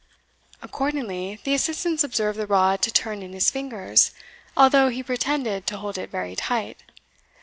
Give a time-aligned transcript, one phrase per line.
[0.63, 4.09] Accordingly, the assistants observed the rod to turn in his fingers,
[4.57, 6.81] although he pretended to hold it very tight.